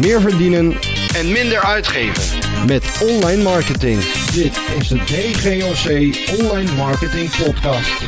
meer 0.00 0.20
verdienen 0.20 0.72
en 1.14 1.32
minder 1.32 1.60
uitgeven. 1.60 2.38
met 2.66 3.06
online 3.10 3.42
marketing. 3.42 4.00
Dit 4.32 4.60
is 4.78 4.88
de 4.88 4.96
DGOC 4.96 5.86
Online 6.40 6.76
Marketing 6.76 7.30
Podcast. 7.44 8.02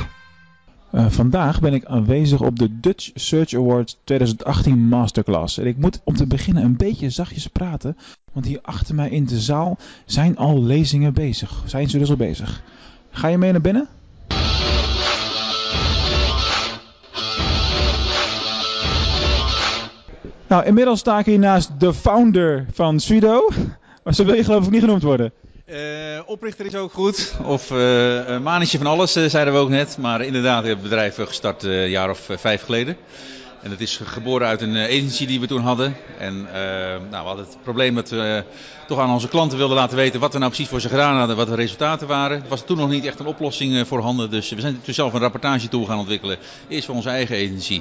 Uh, 0.93 1.07
vandaag 1.09 1.61
ben 1.61 1.75
ik 1.75 1.85
aanwezig 1.85 2.41
op 2.41 2.59
de 2.59 2.81
Dutch 2.81 3.11
Search 3.15 3.55
Awards 3.55 3.99
2018 4.05 4.89
Masterclass. 4.89 5.59
En 5.59 5.67
ik 5.67 5.77
moet 5.77 6.01
om 6.05 6.15
te 6.15 6.27
beginnen 6.27 6.65
een 6.65 6.77
beetje 6.77 7.11
zachtjes 7.11 7.47
praten, 7.47 7.97
want 8.33 8.47
hier 8.47 8.59
achter 8.63 8.95
mij 8.95 9.09
in 9.09 9.25
de 9.25 9.41
zaal 9.41 9.79
zijn 10.07 10.37
al 10.37 10.63
lezingen 10.63 11.13
bezig. 11.13 11.63
Zijn 11.67 11.91
ze 11.91 11.99
dus 11.99 12.11
al 12.11 12.17
bezig? 12.17 12.63
Ga 13.11 13.29
je 13.29 13.39
mee 13.39 13.53
naar 13.53 13.61
binnen? 13.61 13.89
Nou, 20.53 20.65
inmiddels 20.65 20.99
sta 20.99 21.19
ik 21.19 21.27
hier 21.27 21.39
naast 21.39 21.81
de 21.81 21.95
founder 21.95 22.67
van 22.73 23.01
Sudo. 23.01 23.49
Maar 24.05 24.15
zo 24.15 24.25
wil 24.25 24.35
je 24.35 24.45
geloof 24.45 24.65
ik 24.65 24.71
niet 24.71 24.81
genoemd 24.81 25.03
worden. 25.03 25.33
Uh, 25.67 25.77
oprichter 26.27 26.67
is 26.67 26.75
ook 26.75 26.93
goed. 26.93 27.35
Of 27.45 27.71
uh, 27.71 28.39
manetje 28.39 28.79
van 28.79 28.87
alles, 28.87 29.17
uh, 29.17 29.29
zeiden 29.29 29.55
we 29.55 29.61
ook 29.61 29.69
net. 29.69 29.97
Maar 29.99 30.25
inderdaad, 30.25 30.63
we 30.63 30.69
het 30.69 30.83
bedrijf 30.83 31.15
gestart 31.15 31.63
een 31.63 31.91
jaar 31.91 32.11
of 32.11 32.29
vijf 32.31 32.63
geleden. 32.63 32.97
En 33.63 33.71
dat 33.71 33.81
is 33.81 34.01
geboren 34.05 34.47
uit 34.47 34.61
een 34.61 34.77
agency 34.77 35.27
die 35.27 35.41
we 35.41 35.47
toen 35.47 35.61
hadden. 35.61 35.97
En 36.19 36.43
nou, 36.43 37.09
we 37.11 37.17
hadden 37.17 37.45
het 37.45 37.57
probleem 37.63 37.95
dat 37.95 38.09
we 38.11 38.45
toch 38.87 38.99
aan 38.99 39.11
onze 39.11 39.29
klanten 39.29 39.59
wilden 39.59 39.77
laten 39.77 39.97
weten 39.97 40.21
wat 40.21 40.33
we 40.33 40.39
nou 40.39 40.51
precies 40.51 40.71
voor 40.71 40.81
ze 40.81 40.89
gedaan 40.89 41.17
hadden, 41.17 41.37
wat 41.37 41.47
de 41.47 41.55
resultaten 41.55 42.07
waren. 42.07 42.43
Er 42.43 42.49
was 42.49 42.65
toen 42.65 42.77
nog 42.77 42.89
niet 42.89 43.07
echt 43.07 43.19
een 43.21 43.27
oplossing 43.27 43.87
voorhanden. 43.87 44.31
Dus 44.31 44.51
we 44.51 44.61
zijn 44.61 44.81
toen 44.83 44.95
zelf 44.95 45.13
een 45.13 45.21
rapportage 45.21 45.69
tool 45.69 45.85
gaan 45.85 45.99
ontwikkelen. 45.99 46.37
Eerst 46.69 46.87
voor 46.87 46.95
onze 46.95 47.09
eigen 47.09 47.37
agency. 47.37 47.81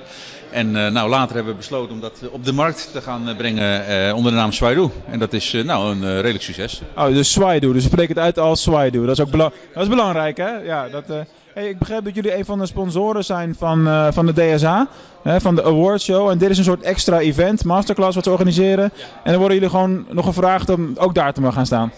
En 0.52 0.72
nou, 0.72 1.10
later 1.10 1.36
hebben 1.36 1.54
we 1.54 1.60
besloten 1.60 1.94
om 1.94 2.02
dat 2.02 2.20
op 2.32 2.46
de 2.46 2.54
markt 2.54 2.90
te 2.92 3.02
gaan 3.02 3.36
brengen 3.38 4.16
onder 4.16 4.32
de 4.32 4.38
naam 4.38 4.52
Swaido. 4.52 4.92
En 5.10 5.20
dat 5.20 5.34
is 5.34 5.52
nou 5.52 5.92
een 5.92 6.16
redelijk 6.16 6.44
succes. 6.44 6.82
Oh, 6.96 7.08
dus 7.08 7.32
Swaido. 7.32 7.74
Dus 7.74 7.84
spreek 7.84 8.10
het 8.10 8.20
uit 8.20 8.40
als 8.40 8.62
Swaido. 8.62 9.06
Dat 9.06 9.18
is 9.18 9.24
ook 9.26 9.32
bela 9.32 9.52
dat 9.74 9.84
is 9.84 9.90
belangrijk, 9.90 10.38
hè? 10.38 10.58
Ja, 10.58 10.90
dat... 10.90 11.04
Ik 11.56 11.80
begrijp 11.80 12.04
dat 12.04 12.16
jullie 12.16 12.38
een 12.38 12.46
van 12.46 12.60
de 12.60 12.66
sponsoren 12.66 13.24
zijn 13.24 13.56
van, 13.56 13.88
uh, 13.88 14.08
van 14.12 14.26
de 14.26 14.34
DSA, 14.34 14.88
hè, 15.24 15.42
van 15.42 15.56
de 15.56 15.62
Award 15.72 16.02
Show. 16.02 16.30
En 16.30 16.38
dit 16.38 16.50
is 16.50 16.58
een 16.58 16.64
soort 16.64 16.82
extra 16.82 17.20
event, 17.20 17.64
masterclass 17.64 18.16
wat 18.16 18.24
ze 18.24 18.32
organiseren. 18.32 18.92
En 19.24 19.32
dan 19.32 19.38
worden 19.38 19.54
jullie 19.54 19.70
gewoon 19.70 20.06
nog 20.10 20.26
gevraagd 20.26 20.70
om 20.70 20.92
ook 20.96 21.16
daar 21.16 21.34
te 21.34 21.42
mogen 21.42 21.56
gaan 21.56 21.66
staan. 21.66 21.92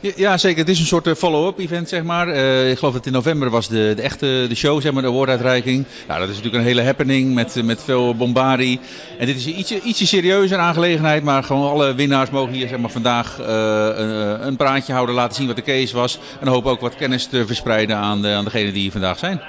Ja, 0.00 0.38
zeker. 0.38 0.58
Het 0.58 0.68
is 0.68 0.80
een 0.80 0.86
soort 0.86 1.18
follow-up 1.18 1.58
event, 1.58 1.88
zeg 1.88 2.02
maar. 2.02 2.28
Uh, 2.28 2.70
ik 2.70 2.78
geloof 2.78 2.94
dat 2.94 3.06
in 3.06 3.12
november 3.12 3.50
was 3.50 3.68
de, 3.68 3.92
de 3.96 4.02
echte 4.02 4.46
de 4.48 4.54
show, 4.54 4.80
zeg 4.80 4.92
maar, 4.92 5.02
de 5.02 5.08
awarduitreiking. 5.08 5.84
Nou, 6.08 6.20
dat 6.20 6.28
is 6.28 6.34
natuurlijk 6.36 6.62
een 6.62 6.68
hele 6.68 6.82
happening 6.82 7.34
met, 7.34 7.62
met 7.64 7.82
veel 7.82 8.14
bombardie. 8.14 8.80
En 9.18 9.26
dit 9.26 9.36
is 9.36 9.46
een 9.46 9.58
ietsje, 9.58 9.80
ietsje 9.80 10.06
serieuzer 10.06 10.58
aangelegenheid, 10.58 11.22
maar 11.22 11.42
gewoon 11.42 11.70
alle 11.70 11.94
winnaars 11.94 12.30
mogen 12.30 12.52
hier 12.52 12.68
zeg 12.68 12.78
maar, 12.78 12.90
vandaag 12.90 13.40
uh, 13.40 13.46
een, 13.46 14.46
een 14.46 14.56
praatje 14.56 14.92
houden, 14.92 15.14
laten 15.14 15.36
zien 15.36 15.46
wat 15.46 15.56
de 15.56 15.62
case 15.62 15.94
was. 15.94 16.18
En 16.40 16.48
hopen 16.48 16.70
ook 16.70 16.80
wat 16.80 16.94
kennis 16.94 17.26
te 17.26 17.46
verspreiden 17.46 17.96
aan, 17.96 18.22
de, 18.22 18.28
aan 18.28 18.44
degenen 18.44 18.72
die 18.72 18.82
hier 18.82 18.92
vandaag 18.92 19.18
zijn. 19.18 19.40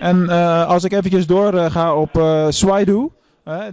En 0.00 0.22
uh, 0.22 0.66
als 0.66 0.84
ik 0.84 0.92
eventjes 0.92 1.26
doorga 1.26 1.94
op 1.94 2.16
uh, 2.16 2.46
Swaido, 2.48 3.12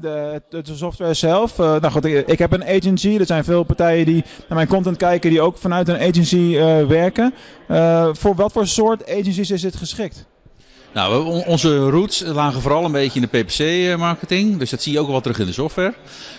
de, 0.02 0.42
de, 0.50 0.76
software 0.76 1.14
zelf. 1.14 1.58
Nou 1.58 1.90
goed, 1.90 2.06
ik, 2.06 2.28
ik, 2.28 2.40
heb 2.40 2.52
een 2.52 2.66
agency. 2.66 3.18
Er 3.20 3.26
zijn 3.26 3.44
veel 3.44 3.64
partijen 3.64 4.06
die 4.06 4.24
naar 4.38 4.58
mijn 4.58 4.68
content 4.68 4.98
kijken 4.98 5.30
die 5.30 5.42
ook 5.42 5.58
vanuit 5.58 5.88
een 5.88 6.00
agency 6.00 6.58
werken. 6.88 7.34
Voor 8.14 8.36
wat 8.36 8.52
voor 8.52 8.68
soort 8.68 9.10
agencies 9.10 9.52
is 9.52 9.62
dit 9.62 9.76
geschikt? 9.76 10.28
Nou, 10.98 11.44
onze 11.46 11.78
roots 11.78 12.24
lagen 12.26 12.62
vooral 12.62 12.86
een 12.86 12.92
beetje 12.92 13.20
in 13.20 13.28
de 13.32 13.40
PPC-marketing. 13.40 14.58
Dus 14.58 14.70
dat 14.70 14.82
zie 14.82 14.94
je 14.94 15.00
ook 15.00 15.08
wel 15.08 15.22
terug 15.22 15.40
in 15.40 15.46
de 15.46 15.54
software. 15.54 15.94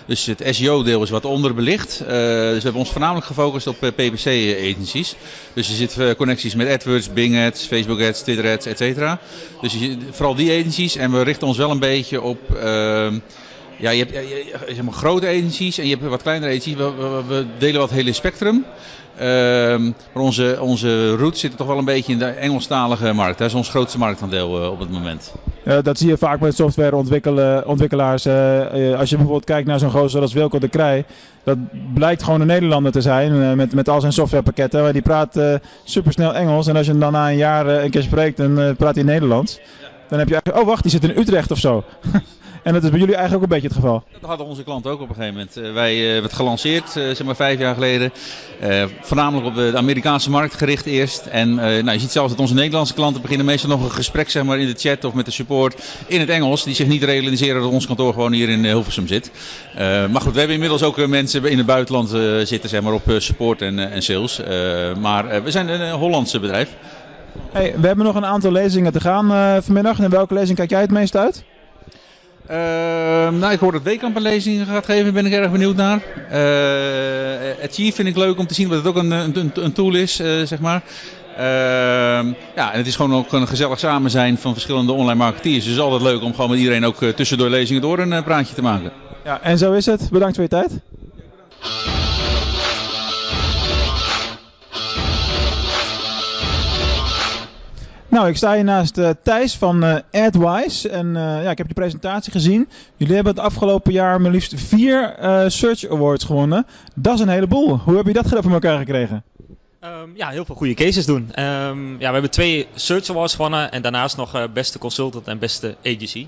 Dus 0.06 0.27
het 0.27 0.42
SEO-deel 0.50 1.03
is 1.03 1.11
wat 1.11 1.25
onderbelicht. 1.25 2.00
Uh, 2.03 2.09
dus 2.09 2.56
we 2.56 2.62
hebben 2.62 2.81
ons 2.81 2.91
voornamelijk 2.91 3.27
gefocust 3.27 3.67
op 3.67 3.77
PPC-agencies. 3.78 5.15
Dus 5.53 5.69
je 5.69 5.75
zit 5.75 6.17
connecties 6.17 6.55
met 6.55 6.69
AdWords, 6.69 7.12
Bing 7.12 7.38
Ads, 7.38 7.66
Facebook 7.66 8.00
Ads, 8.00 8.22
Twitter 8.22 8.53
Ads, 8.53 8.66
et 8.66 8.78
cetera. 8.78 9.21
Dus 9.60 9.77
vooral 10.10 10.34
die 10.34 10.59
agencies. 10.59 10.97
En 10.97 11.12
we 11.12 11.22
richten 11.22 11.47
ons 11.47 11.56
wel 11.56 11.71
een 11.71 11.78
beetje 11.78 12.22
op... 12.22 12.38
Uh, 12.55 13.12
ja, 13.78 13.91
je 13.91 14.05
hebt 14.05 14.12
je, 14.77 14.83
maar, 14.83 14.93
grote 14.93 15.27
agencies 15.27 15.78
en 15.78 15.87
je 15.87 15.97
hebt 15.97 16.09
wat 16.09 16.22
kleinere 16.22 16.50
agencies. 16.50 16.75
We, 16.75 17.47
delen 17.59 17.81
wat 17.81 17.91
hele 17.91 18.12
spectrum. 18.12 18.65
Uh, 19.21 19.25
maar 20.12 20.22
onze, 20.22 20.59
onze 20.61 21.16
roots 21.16 21.41
zitten 21.41 21.59
toch 21.59 21.69
wel 21.69 21.78
een 21.78 21.84
beetje 21.84 22.12
in 22.12 22.19
de 22.19 22.25
Engelstalige 22.25 23.12
markt. 23.12 23.38
Dat 23.38 23.49
is 23.49 23.55
ons 23.55 23.69
grootste 23.69 23.99
marktaandeel 23.99 24.62
uh, 24.62 24.71
op 24.71 24.78
het 24.78 24.91
moment. 24.91 25.34
Dat 25.83 25.99
zie 25.99 26.09
je 26.09 26.17
vaak 26.17 26.41
met 26.41 26.56
softwareontwikkelaars. 26.56 28.27
als 28.97 29.11
je 29.11 29.17
bijvoorbeeld 29.17 29.44
kijkt 29.44 29.69
naar 29.69 29.78
zo'n 29.78 29.91
gozer 29.91 30.21
als 30.21 30.33
Wilco 30.33 30.59
de 30.59 30.69
Krij. 30.69 31.05
Dat 31.44 31.59
blijkt 31.94 32.22
gewoon 32.22 32.41
een 32.41 32.47
Nederlander 32.47 32.93
te 32.93 33.00
zijn 33.00 33.56
met, 33.56 33.75
met 33.75 33.88
al 33.88 34.00
zijn 34.00 34.12
softwarepakketten. 34.12 34.83
Maar 34.83 34.93
die 34.93 35.03
praat 35.03 35.41
supersnel 35.84 36.34
Engels. 36.34 36.67
En 36.67 36.77
als 36.77 36.87
je 36.87 36.93
hem 36.93 37.00
dan 37.00 37.12
na 37.12 37.31
een 37.31 37.37
jaar 37.37 37.67
een 37.67 37.91
keer 37.91 38.03
spreekt, 38.03 38.37
dan 38.37 38.77
praat 38.77 38.94
hij 38.94 39.05
Nederlands. 39.05 39.61
Dan 40.08 40.19
heb 40.19 40.28
je 40.28 40.34
eigenlijk, 40.34 40.62
oh 40.62 40.66
wacht, 40.66 40.82
die 40.82 40.91
zit 40.91 41.04
in 41.04 41.19
Utrecht 41.19 41.50
of 41.50 41.58
zo. 41.58 41.84
En 42.62 42.74
dat 42.74 42.82
is 42.84 42.91
bij 42.91 42.98
jullie 42.98 43.14
eigenlijk 43.14 43.44
ook 43.44 43.50
een 43.50 43.60
beetje 43.60 43.74
het 43.74 43.84
geval. 43.84 44.04
Dat 44.20 44.28
hadden 44.28 44.46
onze 44.46 44.62
klanten 44.62 44.91
ook 44.91 45.00
op 45.00 45.08
een 45.08 45.14
gegeven 45.14 45.34
moment. 45.34 45.58
Uh, 45.58 45.72
wij 45.72 45.96
hebben 45.96 46.22
het 46.22 46.32
gelanceerd, 46.32 46.86
uh, 46.86 46.92
zeg 46.92 47.24
maar 47.24 47.36
vijf 47.36 47.58
jaar 47.58 47.74
geleden. 47.74 48.12
voornamelijk 49.00 49.46
op 49.46 49.54
de 49.54 49.72
Amerikaanse 49.76 50.30
markt 50.30 50.54
gericht 50.54 50.86
eerst. 50.86 51.26
En 51.26 51.54
nou, 51.54 51.91
je 51.91 51.98
ziet 51.98 52.10
zelfs 52.10 52.30
dat 52.30 52.41
onze 52.41 52.54
Nederlandse 52.54 52.94
klanten 52.94 53.22
beginnen 53.22 53.46
meestal 53.46 53.70
nog 53.70 53.84
een 53.84 53.91
gesprek 53.91 54.30
zeg 54.30 54.44
maar, 54.44 54.58
in 54.58 54.66
de 54.66 54.78
chat 54.78 55.04
of 55.04 55.14
met 55.14 55.24
de 55.24 55.30
support 55.30 55.82
in 56.06 56.20
het 56.20 56.28
Engels. 56.28 56.64
Die 56.64 56.75
zich 56.75 56.86
niet 56.86 57.02
realiseren 57.02 57.62
dat 57.62 57.70
ons 57.70 57.86
kantoor 57.86 58.12
gewoon 58.12 58.32
hier 58.32 58.48
in 58.48 58.64
Hilversum 58.64 59.06
zit. 59.06 59.30
maar 60.10 60.20
goed, 60.20 60.32
we 60.32 60.38
hebben 60.38 60.54
inmiddels 60.54 60.82
ook 60.82 61.06
mensen 61.06 61.44
in 61.44 61.58
het 61.58 61.66
buitenland 61.66 62.08
zitten 62.48 62.69
zeg 62.69 62.82
maar, 62.82 62.92
op 62.92 63.14
support 63.19 63.62
en, 63.62 63.78
en 63.78 64.02
sales. 64.02 64.40
maar 65.00 65.42
we 65.42 65.50
zijn 65.50 65.69
een 65.69 65.92
Hollandse 65.92 66.40
bedrijf. 66.40 66.69
Hey, 67.53 67.75
we 67.81 67.87
hebben 67.87 68.05
nog 68.05 68.15
een 68.15 68.27
aantal 68.27 68.53
lezingen 68.53 68.93
te 68.93 69.00
gaan 69.00 69.62
vanmiddag. 69.62 70.00
En 70.00 70.11
welke 70.11 70.34
lezing 70.34 70.59
kijk 70.59 70.71
jij 70.71 70.81
het 70.81 70.91
meest 70.91 71.16
uit? 71.16 71.44
Uh, 72.50 72.56
nou, 73.28 73.53
ik 73.53 73.59
hoor 73.59 73.72
dat 73.72 73.83
Wekamp 73.83 74.16
een 74.16 74.22
lezing 74.22 74.66
gaat 74.66 74.84
geven, 74.84 75.12
ben 75.12 75.27
ik 75.27 75.33
erg 75.33 75.50
benieuwd 75.50 75.77
naar. 75.77 76.03
Uh, 76.33 77.65
Achieve 77.65 77.94
vind 77.94 78.09
ik 78.09 78.17
leuk 78.17 78.38
om 78.38 78.47
te 78.47 78.55
zien 78.55 78.69
wat 78.69 78.78
het 78.78 78.87
ook 78.87 78.97
een, 78.97 79.11
een, 79.11 79.50
een 79.55 79.72
tool 79.72 79.94
is, 79.94 80.21
uh, 80.21 80.43
zeg 80.43 80.59
maar. 80.59 80.83
Uh, 81.38 81.44
ja, 82.55 82.72
en 82.72 82.78
het 82.78 82.87
is 82.87 82.97
gewoon 82.97 83.15
ook 83.15 83.33
een 83.33 83.49
gezellig 83.49 83.78
samen 83.78 84.11
zijn 84.11 84.38
van 84.38 84.53
verschillende 84.53 84.93
online 84.93 85.19
marketeers. 85.19 85.56
Dus 85.56 85.65
het 85.65 85.75
is 85.75 85.81
altijd 85.81 86.03
leuk 86.03 86.22
om 86.22 86.34
gewoon 86.34 86.50
met 86.50 86.59
iedereen 86.59 86.84
ook 86.84 87.05
tussendoor 87.05 87.49
lezingen 87.49 87.83
door 87.83 87.99
een 87.99 88.25
praatje 88.25 88.55
te 88.55 88.62
maken. 88.62 88.91
Ja, 89.25 89.41
en 89.43 89.59
zo 89.59 89.72
is 89.72 89.87
het. 89.87 90.09
Bedankt 90.11 90.34
voor 90.34 90.44
je 90.44 90.50
tijd. 90.50 90.81
Nou, 98.19 98.31
ik 98.31 98.37
sta 98.37 98.55
hier 98.55 98.65
naast 98.65 98.99
uh, 98.99 99.11
Thijs 99.23 99.56
van 99.56 99.84
uh, 99.84 99.97
AdWise. 100.11 100.89
En 100.89 101.06
uh, 101.06 101.43
ja, 101.43 101.51
ik 101.51 101.59
heb 101.59 101.67
je 101.67 101.75
presentatie 101.75 102.33
gezien. 102.33 102.69
Jullie 102.97 103.15
hebben 103.15 103.34
het 103.34 103.43
afgelopen 103.43 103.93
jaar 103.93 104.21
maar 104.21 104.31
liefst 104.31 104.55
vier 104.61 105.15
Search 105.47 105.89
Awards 105.91 106.25
gewonnen. 106.25 106.67
Dat 106.95 107.15
is 107.15 107.21
een 107.21 107.29
heleboel. 107.29 107.79
Hoe 107.79 107.97
heb 107.97 108.06
je 108.06 108.12
dat 108.12 108.29
voor 108.29 108.53
elkaar 108.53 108.79
gekregen? 108.79 109.25
Um, 109.84 110.12
ja, 110.15 110.29
heel 110.29 110.45
veel 110.45 110.55
goede 110.55 110.75
cases 110.75 111.06
doen. 111.06 111.43
Um, 111.45 111.91
ja, 111.91 112.06
we 112.06 112.12
hebben 112.12 112.31
twee 112.31 112.67
Search 112.75 113.11
Awards 113.11 113.34
gewonnen. 113.34 113.73
En 113.73 113.83
daarnaast 113.83 114.17
nog 114.17 114.53
beste 114.53 114.79
consultant 114.79 115.27
en 115.27 115.39
beste 115.39 115.77
agency. 115.85 116.27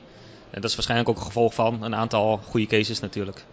En 0.50 0.60
dat 0.60 0.70
is 0.70 0.74
waarschijnlijk 0.74 1.10
ook 1.10 1.16
een 1.16 1.26
gevolg 1.26 1.54
van 1.54 1.82
een 1.82 1.94
aantal 1.94 2.40
goede 2.48 2.66
cases 2.66 3.00
natuurlijk. 3.00 3.44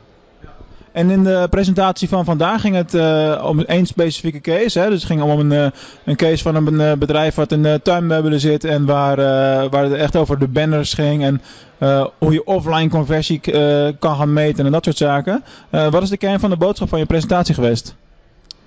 En 0.98 1.10
in 1.10 1.24
de 1.24 1.48
presentatie 1.50 2.08
van 2.08 2.26
vandaag 2.26 2.62
ging 2.62 2.76
het 2.76 2.94
uh, 2.94 3.44
om 3.44 3.60
één 3.60 3.86
specifieke 3.86 4.42
case. 4.42 4.80
Hè? 4.80 4.90
Dus 4.90 4.96
het 4.96 5.12
ging 5.12 5.22
om 5.22 5.40
een, 5.40 5.52
uh, 5.52 5.68
een 6.06 6.16
case 6.16 6.44
van 6.44 6.56
een 6.56 6.74
uh, 6.74 6.94
bedrijf 6.94 7.36
wat 7.36 7.52
in 7.52 7.80
tuinmeubelen 7.84 8.40
zit 8.40 8.64
en 8.64 8.86
waar, 8.86 9.16
waar 9.70 9.84
het 9.84 9.94
echt 9.94 10.16
over 10.16 10.40
de 10.40 10.48
banners 10.48 10.94
ging 10.94 11.24
en 11.24 11.42
hoe 12.18 12.34
je 12.34 12.46
offline 12.46 12.90
conversie 12.90 13.40
kan 14.00 14.16
gaan 14.16 14.34
meten 14.34 14.66
en 14.66 14.72
dat 14.72 14.84
soort 14.84 14.98
zaken. 14.98 15.44
wat 15.70 16.02
is 16.02 16.10
de 16.10 16.18
kern 16.18 16.40
van 16.40 16.50
de 16.50 16.58
boodschap 16.58 16.90
van 16.90 17.00
je 17.00 17.06
presentatie 17.06 17.54
geweest? 17.54 17.96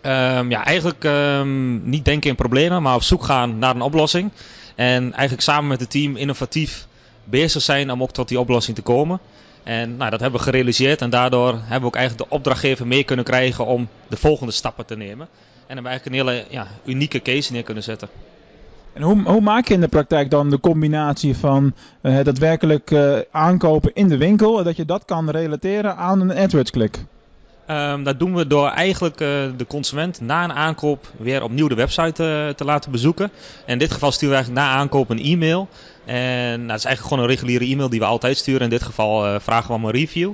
Um, 0.02 0.50
ja, 0.50 0.64
eigenlijk 0.64 1.04
um, 1.04 1.82
niet 1.84 2.04
denken 2.04 2.31
in 2.31 2.37
problemen, 2.37 2.82
maar 2.82 2.94
op 2.94 3.02
zoek 3.02 3.25
gaan 3.25 3.58
naar 3.58 3.75
een 3.75 3.82
oplossing. 3.82 4.31
En 4.75 5.02
eigenlijk 5.12 5.43
samen 5.43 5.69
met 5.69 5.81
het 5.81 5.90
team 5.90 6.16
innovatief 6.16 6.87
bezig 7.25 7.62
zijn 7.62 7.90
om 7.90 8.02
ook 8.02 8.12
tot 8.12 8.28
die 8.28 8.40
oplossing 8.40 8.76
te 8.76 8.82
komen. 8.82 9.20
En 9.62 9.96
nou, 9.96 10.10
dat 10.10 10.20
hebben 10.20 10.38
we 10.38 10.46
gerealiseerd 10.46 11.02
en 11.02 11.10
daardoor 11.10 11.52
hebben 11.52 11.80
we 11.80 11.86
ook 11.86 11.96
eigenlijk 11.96 12.28
de 12.28 12.36
opdrachtgever 12.36 12.86
mee 12.86 13.04
kunnen 13.04 13.24
krijgen 13.24 13.66
om 13.66 13.88
de 14.08 14.16
volgende 14.16 14.52
stappen 14.52 14.86
te 14.86 14.96
nemen. 14.96 15.28
En 15.66 15.76
hebben 15.76 15.82
we 15.84 15.88
eigenlijk 15.88 16.20
een 16.20 16.26
hele 16.26 16.44
ja, 16.50 16.66
unieke 16.84 17.22
case 17.22 17.52
neer 17.52 17.62
kunnen 17.62 17.82
zetten. 17.82 18.08
En 18.92 19.02
hoe, 19.02 19.22
hoe, 19.22 19.40
maak 19.40 19.68
je 19.68 19.74
in 19.74 19.80
de 19.80 19.88
praktijk 19.88 20.30
dan 20.30 20.50
de 20.50 20.60
combinatie 20.60 21.36
van 21.36 21.74
uh, 22.02 22.14
het 22.14 22.24
daadwerkelijk 22.24 22.90
uh, 22.90 23.18
aankopen 23.30 23.94
in 23.94 24.08
de 24.08 24.16
winkel 24.16 24.64
dat 24.64 24.76
je 24.76 24.84
dat 24.84 25.04
kan 25.04 25.30
relateren 25.30 25.96
aan 25.96 26.20
een 26.20 26.36
AdWords-klik? 26.36 27.04
Um, 27.70 28.05
dat 28.05 28.19
doen 28.19 28.34
we 28.34 28.46
door 28.46 28.69
eigenlijk 28.69 29.20
uh, 29.20 29.28
de 29.56 29.67
consument 29.67 30.20
na 30.20 30.44
een 30.44 30.52
aankoop 30.52 31.12
weer 31.17 31.43
opnieuw 31.43 31.69
de 31.69 31.75
website 31.75 32.52
te 32.56 32.64
laten 32.64 32.90
bezoeken. 32.90 33.31
En 33.67 33.72
in 33.72 33.78
dit 33.78 33.93
geval 33.93 34.12
sturen 34.12 34.37
we 34.37 34.43
eigenlijk 34.43 34.67
na 34.67 34.75
aankoop 34.75 35.11
een 35.11 35.22
e-mail 35.22 35.69
en 36.05 36.56
nou, 36.56 36.67
dat 36.69 36.76
is 36.78 36.84
eigenlijk 36.84 37.00
gewoon 37.00 37.19
een 37.19 37.31
reguliere 37.31 37.64
e-mail 37.64 37.88
die 37.88 38.00
we 38.00 38.06
altijd 38.06 38.37
sturen. 38.37 38.61
In 38.61 38.69
dit 38.70 38.82
geval 38.82 39.26
uh, 39.26 39.40
vragen 39.40 39.69
we 39.69 39.75
om 39.75 39.84
een 39.84 39.90
review. 39.90 40.32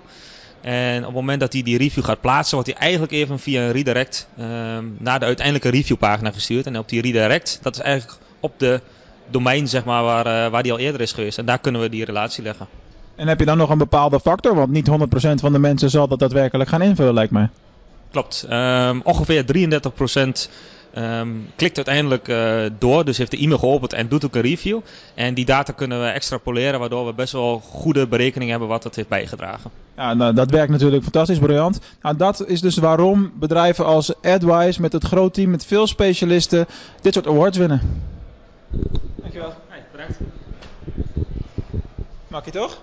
En 0.60 0.98
op 0.98 1.04
het 1.04 1.14
moment 1.14 1.40
dat 1.40 1.52
hij 1.52 1.62
die 1.62 1.78
review 1.78 2.04
gaat 2.04 2.20
plaatsen, 2.20 2.54
wordt 2.54 2.72
hij 2.72 2.80
eigenlijk 2.80 3.12
even 3.12 3.38
via 3.38 3.62
een 3.62 3.72
redirect 3.72 4.28
ehm, 4.36 4.84
naar 4.98 5.18
de 5.18 5.24
uiteindelijke 5.24 5.68
reviewpagina 5.68 6.30
gestuurd. 6.30 6.66
En 6.66 6.78
op 6.78 6.88
die 6.88 7.00
redirect, 7.00 7.58
dat 7.62 7.74
is 7.74 7.80
eigenlijk 7.80 8.20
op 8.40 8.58
de 8.58 8.80
domein 9.30 9.68
zeg 9.68 9.84
maar, 9.84 10.02
waar, 10.02 10.50
waar 10.50 10.62
die 10.62 10.72
al 10.72 10.78
eerder 10.78 11.00
is 11.00 11.12
geweest. 11.12 11.38
En 11.38 11.46
daar 11.46 11.58
kunnen 11.58 11.80
we 11.80 11.88
die 11.88 12.04
relatie 12.04 12.42
leggen. 12.42 12.66
En 13.16 13.28
heb 13.28 13.38
je 13.38 13.44
dan 13.44 13.58
nog 13.58 13.70
een 13.70 13.78
bepaalde 13.78 14.20
factor? 14.20 14.54
Want 14.54 14.70
niet 14.70 14.90
100% 14.90 14.92
van 15.34 15.52
de 15.52 15.58
mensen 15.58 15.90
zal 15.90 16.08
dat 16.08 16.18
daadwerkelijk 16.18 16.70
gaan 16.70 16.82
invullen, 16.82 17.14
lijkt 17.14 17.32
mij. 17.32 17.48
Klopt. 18.10 18.46
Um, 18.50 19.00
ongeveer 19.02 19.44
33% 20.48 20.50
Um, 20.98 21.48
klikt 21.56 21.76
uiteindelijk 21.76 22.28
uh, 22.28 22.62
door, 22.78 23.04
dus 23.04 23.18
heeft 23.18 23.30
de 23.30 23.36
e-mail 23.36 23.58
geopend 23.58 23.92
en 23.92 24.08
doet 24.08 24.24
ook 24.24 24.34
een 24.34 24.42
review. 24.42 24.80
En 25.14 25.34
die 25.34 25.44
data 25.44 25.72
kunnen 25.72 26.00
we 26.00 26.06
extrapoleren, 26.06 26.80
waardoor 26.80 27.06
we 27.06 27.12
best 27.12 27.32
wel 27.32 27.58
goede 27.58 28.06
berekening 28.06 28.50
hebben 28.50 28.68
wat 28.68 28.82
dat 28.82 28.94
heeft 28.94 29.08
bijgedragen. 29.08 29.70
Ja, 29.96 30.14
nou, 30.14 30.34
dat 30.34 30.50
werkt 30.50 30.70
natuurlijk 30.70 31.02
fantastisch, 31.02 31.38
briljant. 31.38 31.80
Nou, 32.02 32.16
dat 32.16 32.46
is 32.46 32.60
dus 32.60 32.76
waarom 32.76 33.32
bedrijven 33.34 33.84
als 33.84 34.22
AdWise 34.22 34.80
met 34.80 34.92
het 34.92 35.04
groot 35.04 35.34
team 35.34 35.50
met 35.50 35.66
veel 35.66 35.86
specialisten 35.86 36.66
dit 37.00 37.14
soort 37.14 37.26
awards 37.26 37.58
winnen. 37.58 37.80
Dankjewel. 39.14 39.52
Hey, 39.68 39.84
bedankt. 39.92 40.18
Mag 42.28 42.44
je 42.44 42.50
toch? 42.50 42.78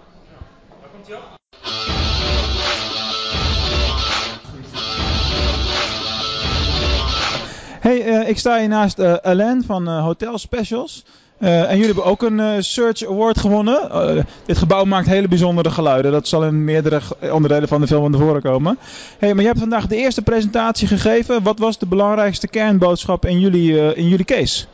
Hey, 7.80 8.08
uh, 8.08 8.30
ik 8.30 8.38
sta 8.38 8.58
hier 8.58 8.68
naast 8.68 9.00
uh, 9.00 9.14
Alain 9.14 9.64
van 9.64 9.90
uh, 9.90 10.04
Hotel 10.04 10.38
Specials. 10.38 11.04
En 11.38 11.78
jullie 11.78 11.86
hebben 11.86 12.06
ook 12.06 12.22
een 12.22 12.64
Search 12.64 13.06
Award 13.06 13.40
gewonnen. 13.40 14.26
dit 14.46 14.58
gebouw 14.58 14.84
maakt 14.84 15.08
hele 15.08 15.28
bijzondere 15.28 15.72
geluiden. 15.72 16.12
Dat 16.12 16.28
zal 16.28 16.44
in 16.44 16.64
meerdere 16.64 17.02
onderdelen 17.32 17.68
van 17.68 17.82
de 17.82 17.88
film 17.88 18.12
naar 18.12 18.20
voren 18.20 18.42
komen. 18.42 18.78
Hey, 19.20 19.34
maar 19.34 19.42
je 19.42 19.48
hebt 19.48 19.60
vandaag 19.60 19.88
de 19.88 19.96
eerste 19.96 20.22
presentatie 20.22 20.88
gegeven. 20.88 21.44
Wat 21.44 21.60
was 21.60 21.78
de 21.78 21.86
belangrijkste 21.86 22.48
kernboodschap 22.48 23.26
in 23.26 23.40
jullie, 23.40 23.96
in 23.96 24.08
jullie 24.08 24.26
case? 24.26 24.66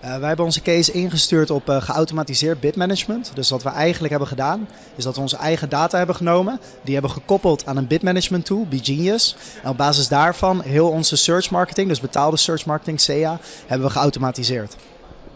Wij 0.00 0.28
hebben 0.28 0.44
onze 0.44 0.62
case 0.62 0.92
ingestuurd 0.92 1.50
op 1.50 1.62
geautomatiseerd 1.66 2.60
bitmanagement. 2.60 3.30
Dus 3.34 3.50
wat 3.50 3.62
we 3.62 3.68
eigenlijk 3.68 4.10
hebben 4.10 4.28
gedaan, 4.28 4.68
is 4.96 5.04
dat 5.04 5.14
we 5.14 5.20
onze 5.20 5.36
eigen 5.36 5.68
data 5.68 5.98
hebben 5.98 6.16
genomen. 6.16 6.60
Die 6.82 6.92
hebben 6.92 7.10
gekoppeld 7.10 7.66
aan 7.66 7.76
een 7.76 7.86
bitmanagement 7.86 8.44
tool, 8.44 8.66
BeGenius. 8.68 9.36
En 9.62 9.70
op 9.70 9.76
basis 9.76 10.08
daarvan 10.08 10.62
heel 10.62 10.88
onze 10.88 11.16
search 11.16 11.50
marketing, 11.50 11.88
dus 11.88 12.00
betaalde 12.00 12.36
search 12.36 12.66
marketing, 12.66 13.00
SEA, 13.00 13.38
hebben 13.66 13.86
we 13.86 13.92
geautomatiseerd. 13.92 14.76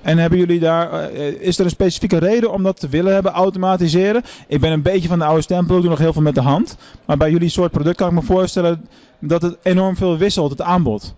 En 0.05 0.19
hebben 0.19 0.39
jullie 0.39 0.61
daar, 0.61 1.13
uh, 1.13 1.27
is 1.27 1.59
er 1.59 1.65
een 1.65 1.71
specifieke 1.71 2.19
reden 2.19 2.53
om 2.53 2.63
dat 2.63 2.81
te 2.81 2.89
willen 2.89 3.15
hebben 3.15 3.33
automatiseren? 3.33 4.23
Ik 4.49 4.61
ben 4.61 4.73
een 4.73 4.83
beetje 4.83 5.09
van 5.09 5.19
de 5.19 5.25
oude 5.25 5.43
stempel, 5.43 5.77
ik 5.77 5.81
doe 5.81 5.91
nog 5.91 5.99
heel 5.99 6.13
veel 6.13 6.23
met 6.23 6.35
de 6.35 6.41
hand. 6.41 6.77
Maar 7.05 7.17
bij 7.17 7.31
jullie 7.31 7.49
soort 7.49 7.71
product 7.71 7.97
kan 7.97 8.09
ik 8.09 8.15
me 8.15 8.23
voorstellen 8.23 8.89
dat 9.19 9.43
het 9.43 9.57
enorm 9.63 9.97
veel 9.97 10.17
wisselt, 10.17 10.51
het 10.51 10.61
aanbod. 10.61 11.15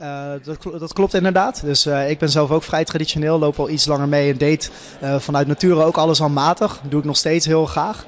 Uh, 0.00 0.24
dat, 0.42 0.62
dat, 0.78 0.92
klopt 0.92 1.14
inderdaad. 1.14 1.62
Dus 1.64 1.86
uh, 1.86 2.10
ik 2.10 2.18
ben 2.18 2.28
zelf 2.28 2.50
ook 2.50 2.62
vrij 2.62 2.84
traditioneel, 2.84 3.38
loop 3.38 3.58
al 3.58 3.70
iets 3.70 3.86
langer 3.86 4.08
mee 4.08 4.32
en 4.32 4.38
deed 4.38 4.70
vanuit 5.18 5.46
nature 5.46 5.84
ook 5.84 5.96
alles 5.96 6.18
handmatig. 6.18 6.78
Dat 6.82 6.90
doe 6.90 7.00
ik 7.00 7.06
nog 7.06 7.16
steeds 7.16 7.46
heel 7.46 7.66
graag. 7.66 8.04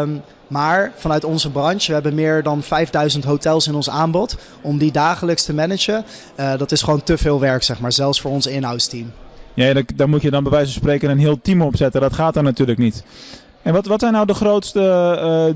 Um, 0.00 0.22
maar 0.46 0.92
vanuit 0.96 1.24
onze 1.24 1.50
branche, 1.50 1.86
we 1.86 1.92
hebben 1.92 2.14
meer 2.14 2.42
dan 2.42 2.62
5000 2.62 3.24
hotels 3.24 3.66
in 3.66 3.74
ons 3.74 3.90
aanbod. 3.90 4.36
Om 4.60 4.78
die 4.78 4.92
dagelijks 4.92 5.44
te 5.44 5.54
managen, 5.54 6.04
dat 6.34 6.72
is 6.72 6.82
gewoon 6.82 7.02
te 7.02 7.18
veel 7.18 7.40
werk, 7.40 7.62
zeg 7.62 7.80
maar, 7.80 7.92
zelfs 7.92 8.20
voor 8.20 8.30
ons 8.30 8.46
in-house 8.46 8.88
team. 8.88 9.12
Ja, 9.54 9.82
daar 9.94 10.08
moet 10.08 10.22
je 10.22 10.30
dan 10.30 10.42
bij 10.42 10.52
wijze 10.52 10.72
van 10.72 10.82
spreken 10.82 11.10
een 11.10 11.18
heel 11.18 11.40
team 11.42 11.62
opzetten. 11.62 12.00
Dat 12.00 12.12
gaat 12.12 12.34
dan 12.34 12.44
natuurlijk 12.44 12.78
niet. 12.78 13.04
En 13.62 13.72
wat, 13.72 13.86
wat 13.86 14.00
zijn 14.00 14.12
nou 14.12 14.26
de 14.26 14.34
grootste 14.34 14.80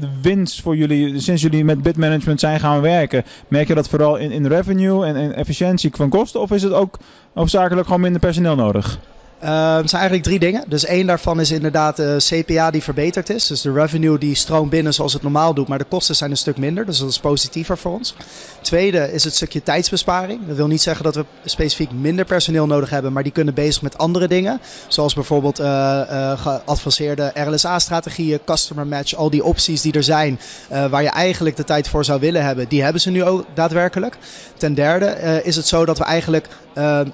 uh, 0.02 0.08
winst 0.22 0.62
voor 0.62 0.76
jullie 0.76 1.20
sinds 1.20 1.42
jullie 1.42 1.64
met 1.64 1.82
bitmanagement 1.82 2.40
zijn 2.40 2.60
gaan 2.60 2.80
werken? 2.80 3.24
Merk 3.48 3.68
je 3.68 3.74
dat 3.74 3.88
vooral 3.88 4.16
in, 4.16 4.30
in 4.30 4.46
revenue 4.46 5.04
en, 5.04 5.16
en 5.16 5.34
efficiëntie 5.34 5.90
van 5.94 6.08
kosten? 6.08 6.40
Of 6.40 6.50
is 6.50 6.62
het 6.62 6.72
ook 6.72 6.98
hoofdzakelijk 7.34 7.86
gewoon 7.86 8.00
minder 8.00 8.20
personeel 8.20 8.54
nodig? 8.54 8.98
Uh, 9.42 9.76
het 9.76 9.90
zijn 9.90 10.00
eigenlijk 10.00 10.22
drie 10.22 10.38
dingen. 10.38 10.64
Dus 10.68 10.84
één 10.84 11.06
daarvan 11.06 11.40
is 11.40 11.50
inderdaad 11.50 11.96
de 11.96 12.16
CPA 12.18 12.70
die 12.70 12.82
verbeterd 12.82 13.30
is. 13.30 13.46
Dus 13.46 13.60
de 13.60 13.72
revenue 13.72 14.18
die 14.18 14.34
stroomt 14.34 14.70
binnen 14.70 14.94
zoals 14.94 15.12
het 15.12 15.22
normaal 15.22 15.54
doet, 15.54 15.68
maar 15.68 15.78
de 15.78 15.84
kosten 15.84 16.16
zijn 16.16 16.30
een 16.30 16.36
stuk 16.36 16.56
minder. 16.56 16.86
Dus 16.86 16.98
dat 16.98 17.08
is 17.10 17.18
positiever 17.18 17.78
voor 17.78 17.92
ons. 17.92 18.14
Tweede 18.60 19.12
is 19.12 19.24
het 19.24 19.34
stukje 19.34 19.62
tijdsbesparing. 19.62 20.46
Dat 20.46 20.56
wil 20.56 20.66
niet 20.66 20.82
zeggen 20.82 21.04
dat 21.04 21.14
we 21.14 21.24
specifiek 21.44 21.92
minder 21.92 22.24
personeel 22.24 22.66
nodig 22.66 22.90
hebben, 22.90 23.12
maar 23.12 23.22
die 23.22 23.32
kunnen 23.32 23.54
bezig 23.54 23.82
met 23.82 23.98
andere 23.98 24.28
dingen. 24.28 24.60
Zoals 24.88 25.14
bijvoorbeeld 25.14 25.60
uh, 25.60 26.40
geadvanceerde 26.40 27.30
RLSA-strategieën, 27.34 28.40
customer 28.44 28.86
match, 28.86 29.14
al 29.14 29.30
die 29.30 29.44
opties 29.44 29.80
die 29.80 29.92
er 29.92 30.02
zijn, 30.02 30.40
waar 30.68 31.02
je 31.02 31.08
eigenlijk 31.08 31.56
de 31.56 31.64
tijd 31.64 31.88
voor 31.88 32.04
zou 32.04 32.20
willen 32.20 32.44
hebben, 32.44 32.68
die 32.68 32.82
hebben 32.82 33.00
ze 33.00 33.10
nu 33.10 33.24
ook 33.24 33.44
daadwerkelijk. 33.54 34.16
Ten 34.56 34.74
derde 34.74 35.40
is 35.44 35.56
het 35.56 35.66
zo 35.66 35.84
dat 35.84 35.98
we 35.98 36.04
eigenlijk 36.04 36.48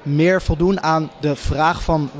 meer 0.03 0.43
voldoen 0.43 0.83
aan 0.83 1.11
de 1.21 1.37
vraag 1.37 1.83
van 1.83 2.11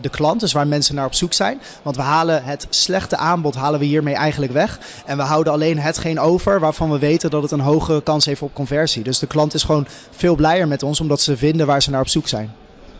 de 0.00 0.08
klant, 0.10 0.40
dus 0.40 0.52
waar 0.52 0.66
mensen 0.66 0.94
naar 0.94 1.06
op 1.06 1.14
zoek 1.14 1.32
zijn. 1.32 1.60
Want 1.82 1.96
we 1.96 2.02
halen 2.02 2.44
het 2.44 2.66
slechte 2.70 3.16
aanbod 3.16 3.54
halen 3.54 3.80
we 3.80 3.86
hiermee 3.86 4.14
eigenlijk 4.14 4.52
weg. 4.52 4.78
En 5.06 5.16
we 5.16 5.22
houden 5.22 5.52
alleen 5.52 5.78
hetgeen 5.78 6.20
over 6.20 6.60
waarvan 6.60 6.90
we 6.90 6.98
weten 6.98 7.30
dat 7.30 7.42
het 7.42 7.50
een 7.50 7.60
hogere 7.60 8.02
kans 8.02 8.24
heeft 8.24 8.42
op 8.42 8.54
conversie. 8.54 9.02
Dus 9.02 9.18
de 9.18 9.26
klant 9.26 9.54
is 9.54 9.62
gewoon 9.62 9.86
veel 10.10 10.34
blijer 10.34 10.68
met 10.68 10.82
ons 10.82 11.00
omdat 11.00 11.20
ze 11.20 11.36
vinden 11.36 11.66
waar 11.66 11.82
ze 11.82 11.90
naar 11.90 12.00
op 12.00 12.08
zoek 12.08 12.28
zijn. 12.28 12.52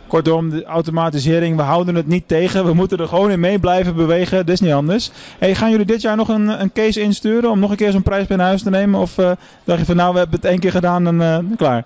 Kortom, 0.07 0.49
de 0.49 0.63
automatisering, 0.63 1.55
we 1.55 1.61
houden 1.61 1.95
het 1.95 2.07
niet 2.07 2.27
tegen. 2.27 2.65
We 2.65 2.73
moeten 2.73 2.97
er 2.97 3.07
gewoon 3.07 3.31
in 3.31 3.39
mee 3.39 3.59
blijven 3.59 3.95
bewegen. 3.95 4.37
Dat 4.37 4.49
is 4.49 4.59
niet 4.59 4.71
anders. 4.71 5.11
Hey, 5.39 5.55
gaan 5.55 5.71
jullie 5.71 5.85
dit 5.85 6.01
jaar 6.01 6.15
nog 6.15 6.27
een, 6.27 6.61
een 6.61 6.71
case 6.73 7.01
insturen 7.01 7.51
om 7.51 7.59
nog 7.59 7.69
een 7.69 7.75
keer 7.75 7.91
zo'n 7.91 8.03
prijs 8.03 8.27
bij 8.27 8.37
huis 8.37 8.63
te 8.63 8.69
nemen? 8.69 8.99
Of 8.99 9.17
uh, 9.17 9.31
dacht 9.63 9.79
je 9.79 9.85
van 9.85 9.95
nou, 9.95 10.13
we 10.13 10.19
hebben 10.19 10.35
het 10.35 10.49
één 10.49 10.59
keer 10.59 10.71
gedaan 10.71 11.07
en 11.07 11.15
uh, 11.15 11.57
klaar? 11.57 11.85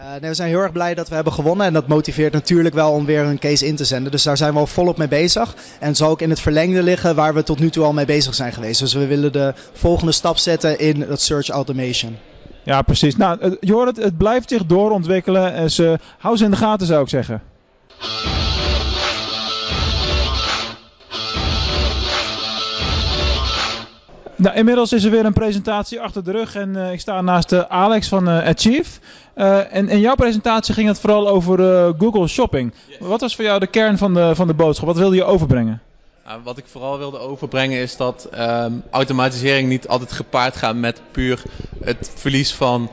Uh, 0.00 0.06
nee, 0.10 0.30
we 0.30 0.34
zijn 0.34 0.48
heel 0.48 0.60
erg 0.60 0.72
blij 0.72 0.94
dat 0.94 1.08
we 1.08 1.14
hebben 1.14 1.32
gewonnen. 1.32 1.66
En 1.66 1.72
dat 1.72 1.88
motiveert 1.88 2.32
natuurlijk 2.32 2.74
wel 2.74 2.92
om 2.92 3.04
weer 3.04 3.22
een 3.22 3.38
case 3.38 3.66
in 3.66 3.76
te 3.76 3.84
zenden. 3.84 4.10
Dus 4.12 4.22
daar 4.22 4.36
zijn 4.36 4.52
we 4.52 4.58
al 4.58 4.66
volop 4.66 4.98
mee 4.98 5.08
bezig. 5.08 5.54
En 5.80 5.96
zal 5.96 6.10
ook 6.10 6.20
in 6.20 6.30
het 6.30 6.40
verlengde 6.40 6.82
liggen 6.82 7.14
waar 7.14 7.34
we 7.34 7.42
tot 7.42 7.58
nu 7.58 7.70
toe 7.70 7.84
al 7.84 7.92
mee 7.92 8.04
bezig 8.04 8.34
zijn 8.34 8.52
geweest. 8.52 8.80
Dus 8.80 8.94
we 8.94 9.06
willen 9.06 9.32
de 9.32 9.54
volgende 9.72 10.12
stap 10.12 10.38
zetten 10.38 10.78
in 10.78 11.06
dat 11.08 11.20
search 11.20 11.48
automation. 11.48 12.16
Ja, 12.64 12.82
precies. 12.82 13.16
Nou, 13.16 13.56
je 13.60 13.72
hoort 13.72 13.96
het, 13.96 14.16
blijft 14.16 14.48
zich 14.48 14.66
doorontwikkelen. 14.66 15.56
Dus 15.62 15.78
uh, 15.78 15.92
hou 16.18 16.36
ze 16.36 16.44
in 16.44 16.50
de 16.50 16.56
gaten, 16.56 16.86
zou 16.86 17.02
ik 17.02 17.08
zeggen. 17.08 17.42
Nou, 24.40 24.56
inmiddels 24.56 24.92
is 24.92 25.04
er 25.04 25.10
weer 25.10 25.24
een 25.24 25.32
presentatie 25.32 26.00
achter 26.00 26.24
de 26.24 26.30
rug 26.30 26.54
en 26.54 26.76
uh, 26.76 26.92
ik 26.92 27.00
sta 27.00 27.20
naast 27.20 27.52
uh, 27.52 27.60
Alex 27.60 28.08
van 28.08 28.28
uh, 28.28 28.46
Achieve. 28.46 29.00
en 29.70 29.88
in 29.88 30.00
jouw 30.00 30.14
presentatie 30.14 30.74
ging 30.74 30.88
het 30.88 31.00
vooral 31.00 31.28
over 31.28 31.58
Google 31.98 32.28
Shopping. 32.28 32.72
Yes. 32.86 32.98
Wat 33.00 33.20
was 33.20 33.34
voor 33.34 33.44
jou 33.44 33.60
de 33.60 33.66
kern 33.66 33.98
van 33.98 34.14
de, 34.14 34.34
van 34.34 34.46
de 34.46 34.54
boodschap? 34.54 34.86
Wat 34.86 34.96
wilde 34.96 35.16
je 35.16 35.24
overbrengen? 35.24 35.82
Nou, 36.24 36.40
wat 36.44 36.58
ik 36.58 36.64
vooral 36.66 36.98
wilde 36.98 37.18
overbrengen 37.18 37.80
is 37.80 37.96
dat 37.96 38.28
um, 38.38 38.82
automatisering 38.90 39.68
niet 39.68 39.88
altijd 39.88 40.12
gepaard 40.12 40.56
gaat 40.56 40.76
met 40.76 41.00
puur 41.10 41.42
het 41.84 42.12
verlies 42.14 42.52
van 42.52 42.90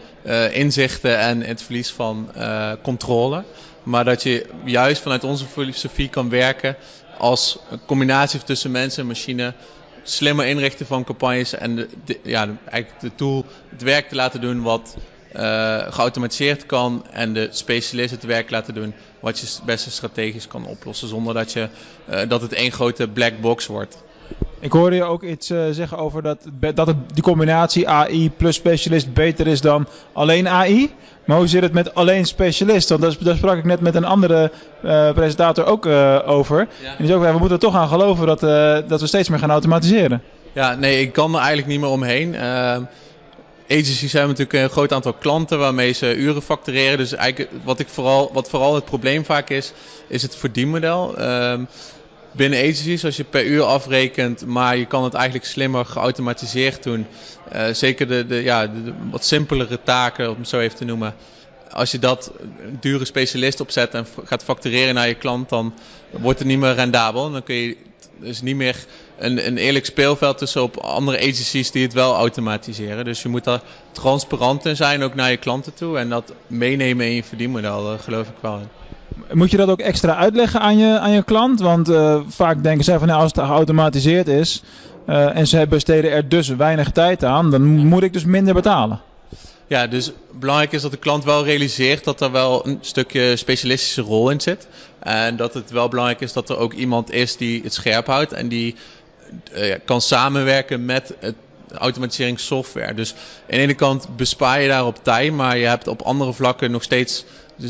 inzichten 0.51 1.20
en 1.20 1.42
het 1.42 1.62
verlies 1.62 1.92
van 1.92 2.30
controle. 2.82 3.44
Maar 3.84 4.06
dat 4.06 4.24
je 4.24 4.46
juist 4.63 5.01
vanuit 5.01 5.24
onze 5.24 5.46
filosofie 5.46 6.10
kan 6.10 6.30
werken 6.30 6.75
als 7.18 7.60
een 7.70 7.80
combinatie 7.86 8.44
tussen 8.44 8.72
mensen 8.72 9.01
en 9.01 9.08
machine 9.08 9.54
slimmer 10.10 10.46
inrichten 10.46 10.86
van 10.86 11.04
campagnes 11.04 11.54
en 11.54 11.76
de, 11.76 11.88
de, 12.06 12.20
ja, 12.24 12.58
eigenlijk 12.66 13.02
de 13.02 13.16
tool 13.16 13.46
het 13.70 13.82
werk 13.82 14.10
te 14.10 14.16
laten 14.16 14.42
doen 14.42 14.62
wat 14.62 14.98
uh, 15.36 15.92
geautomatiseerd 15.92 16.66
kan 16.66 17.06
en 17.12 17.34
de 17.34 17.48
specialist 17.52 18.12
het 18.12 18.24
werk 18.24 18.50
laten 18.50 18.74
doen 18.74 18.94
wat 19.20 19.40
je 19.40 19.46
het 19.46 19.62
beste 19.66 19.92
strategisch 19.92 20.48
kan 20.48 20.66
oplossen 20.66 21.08
zonder 21.08 21.34
dat, 21.34 21.54
je, 21.54 21.70
uh, 22.10 22.20
dat 22.28 22.42
het 22.42 22.54
één 22.54 22.72
grote 22.72 23.08
black 23.08 23.42
box 23.42 23.66
wordt. 23.66 23.98
Ik 24.60 24.72
hoorde 24.72 24.96
je 24.96 25.03
ook 25.03 25.24
iets 25.24 25.51
uh, 25.51 25.60
zeggen 25.72 25.98
over 25.98 26.22
dat, 26.22 26.38
dat 26.75 26.88
het, 26.88 26.96
die 27.13 27.24
combinatie 27.24 27.89
AI 27.89 28.31
plus 28.38 28.55
specialist 28.55 29.13
beter 29.13 29.48
is 29.48 29.62
dan 29.62 29.88
alleen 30.13 30.48
AI. 30.48 30.93
Maar 31.25 31.38
hoe 31.38 31.48
zit 31.48 31.62
het 31.62 31.74
met 31.74 31.96
alleen 31.96 32.25
specialist? 32.25 32.89
Want 32.89 33.01
daar, 33.01 33.15
daar 33.19 33.36
sprak 33.36 33.57
ik 33.57 33.63
net 33.63 33.79
met 33.79 33.96
een 33.96 34.05
andere 34.05 34.51
uh, 34.86 35.12
presentator 35.12 35.65
ook 35.65 35.86
uh, 35.86 36.19
over. 36.25 36.57
Ja. 36.57 36.89
En 36.89 36.96
die 36.98 37.07
zei 37.07 37.19
ook, 37.19 37.25
we 37.25 37.31
moeten 37.31 37.51
er 37.51 37.60
toch 37.60 37.75
aan 37.75 37.88
geloven 37.88 38.27
dat, 38.27 38.39
dat 38.89 39.01
we 39.01 39.07
steeds 39.07 39.29
meer 39.29 39.39
gaan 39.39 39.51
automatiseren. 39.51 40.22
Ja, 40.53 40.75
nee, 40.75 41.01
ik 41.01 41.13
kan 41.13 41.34
er 41.34 41.39
eigenlijk 41.39 41.67
niet 41.67 41.79
meer 41.79 41.89
omheen. 41.89 42.36
agencies 43.69 44.13
hebben 44.13 44.29
natuurlijk 44.29 44.63
een 44.63 44.69
groot 44.69 44.93
aantal 44.93 45.13
klanten 45.13 45.60
waarmee 45.60 45.91
ze 45.91 46.15
uren 46.15 46.41
factureren. 46.41 46.98
Dus 46.98 47.13
eigenlijk 47.13 47.51
wat, 47.63 47.79
ik 47.79 47.88
vooral, 47.88 48.29
wat 48.34 48.50
vooral 48.50 48.75
het 48.75 48.86
probleem 48.86 49.25
vaak 49.25 49.50
is, 49.50 49.74
is 50.07 50.22
het 50.22 50.36
verdienmodel. 50.36 51.15
Binnen 52.38 52.60
agencies, 52.60 53.06
als 53.06 53.17
je 53.17 53.24
per 53.24 53.46
uur 53.46 53.63
afrekent, 53.63 54.46
maar 54.46 54.77
je 54.77 54.86
kan 54.86 55.03
het 55.03 55.13
eigenlijk 55.13 55.46
slimmer 55.46 55.86
geautomatiseerd 55.86 56.84
doen. 56.84 57.06
Uh, 57.56 57.67
zeker 57.72 58.08
de, 58.08 58.25
de, 58.25 58.36
ja, 58.36 58.67
de, 58.67 58.94
wat 59.12 59.25
simpelere 59.25 59.79
taken, 59.84 60.29
om 60.29 60.38
het 60.38 60.50
zo 60.50 60.60
even 60.60 60.77
te 60.77 60.86
noemen. 60.86 61.15
Als 61.72 61.91
je 61.91 62.00
dat 62.00 62.32
een 62.62 62.77
dure 62.79 63.06
specialist 63.06 63.60
opzet 63.60 63.94
en 63.94 64.06
gaat 64.24 64.44
factureren 64.44 64.94
naar 64.94 65.08
je 65.08 65.15
klant, 65.15 65.50
dan 65.50 65.74
wordt 66.12 66.39
het 66.39 66.48
niet 66.48 66.60
meer 66.60 66.74
rendabel. 66.74 67.32
Dan 67.32 67.44
kun 67.44 67.56
je 67.56 67.77
dus 68.20 68.41
niet 68.41 68.56
meer 68.56 68.86
een, 69.17 69.48
een 69.48 69.58
eerlijk 69.58 69.86
speelveld 69.86 70.38
tussen 70.38 70.62
op 70.62 70.77
andere 70.77 71.17
agencies 71.17 71.72
die 71.72 71.84
het 71.84 71.94
wel 71.94 72.15
automatiseren. 72.15 73.06
Dus 73.06 73.22
je 73.22 73.29
moet 73.29 73.44
daar 73.44 73.62
transparant 73.91 74.65
in 74.65 74.75
zijn, 74.75 75.03
ook 75.03 75.15
naar 75.15 75.32
je 75.32 75.38
klanten 75.38 75.74
toe. 75.74 75.98
En 75.98 76.10
dat 76.10 76.34
meenemen 76.48 77.06
in 77.06 77.15
je 77.15 77.24
verdienmodel, 77.24 77.84
daar 77.84 78.00
geloof 78.00 78.27
ik 78.27 78.36
wel. 78.39 78.62
Moet 79.32 79.52
je 79.52 79.58
dat 79.58 79.70
ook 79.70 79.80
extra 79.80 80.16
uitleggen 80.16 80.60
aan 80.60 80.78
je, 80.78 81.00
aan 81.00 81.12
je 81.12 81.24
klant? 81.24 81.60
Want 81.60 81.90
uh, 81.90 82.22
vaak 82.28 82.64
denken 82.64 82.84
zij 82.84 82.98
van 82.98 83.08
nou, 83.08 83.22
als 83.22 83.32
het 83.36 83.46
geautomatiseerd 83.46 84.28
is 84.28 84.64
uh, 85.10 85.38
en 85.38 85.48
ze 85.48 85.66
besteden 85.70 86.12
er 86.12 86.30
dus 86.30 86.48
weinig 86.48 86.92
tijd 86.92 87.24
aan, 87.24 87.52
dan 87.52 87.64
moet 87.64 88.04
ik 88.04 88.14
dus 88.14 88.26
minder 88.26 88.54
betalen. 88.54 89.02
Ja, 89.68 89.88
dus 89.88 90.12
belangrijk 90.32 90.72
is 90.72 90.82
dat 90.82 90.92
de 90.92 90.98
klant 90.98 91.24
wel 91.24 91.46
realiseert 91.46 92.04
dat 92.04 92.22
er 92.22 92.32
wel 92.32 92.68
een 92.68 92.78
stukje 92.82 93.36
specialistische 93.36 94.02
rol 94.02 94.30
in 94.30 94.42
zit. 94.42 94.68
En 95.00 95.36
dat 95.36 95.54
het 95.54 95.72
wel 95.72 95.90
belangrijk 95.90 96.22
is 96.22 96.34
dat 96.34 96.50
er 96.50 96.58
ook 96.58 96.74
iemand 96.74 97.12
is 97.12 97.38
die 97.38 97.64
het 97.64 97.74
scherp 97.74 98.06
houdt 98.08 98.34
en 98.34 98.48
die 98.48 98.76
uh, 99.54 99.76
kan 99.86 100.02
samenwerken 100.02 100.86
met 100.86 101.14
het 101.20 101.36
automatiseringssoftware. 101.74 102.94
Dus 102.94 103.12
aan 103.12 103.18
de 103.48 103.58
ene 103.58 103.74
kant 103.74 104.08
bespaar 104.16 104.62
je 104.62 104.68
daarop 104.68 105.04
tijd, 105.04 105.34
maar 105.34 105.58
je 105.58 105.66
hebt 105.66 105.88
op 105.88 106.02
andere 106.02 106.34
vlakken 106.34 106.72
nog 106.72 106.84
steeds 106.84 107.26